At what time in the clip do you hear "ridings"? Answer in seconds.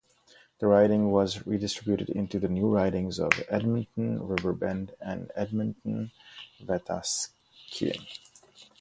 2.67-3.19